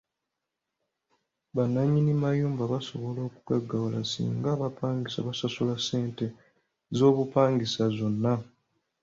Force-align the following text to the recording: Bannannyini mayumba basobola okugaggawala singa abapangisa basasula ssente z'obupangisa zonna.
Bannannyini 1.55 2.13
mayumba 2.23 2.63
basobola 2.73 3.19
okugaggawala 3.27 3.99
singa 4.11 4.47
abapangisa 4.55 5.19
basasula 5.27 5.73
ssente 5.79 6.25
z'obupangisa 6.97 7.83
zonna. 7.97 8.33